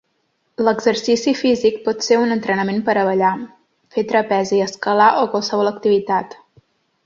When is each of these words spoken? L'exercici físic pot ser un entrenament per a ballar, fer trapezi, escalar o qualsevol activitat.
L'exercici 0.67 1.33
físic 1.41 1.77
pot 1.87 2.07
ser 2.07 2.17
un 2.21 2.33
entrenament 2.37 2.81
per 2.89 2.97
a 3.01 3.05
ballar, 3.11 3.35
fer 3.97 4.07
trapezi, 4.15 4.65
escalar 4.71 5.15
o 5.23 5.29
qualsevol 5.37 5.75
activitat. 5.77 6.39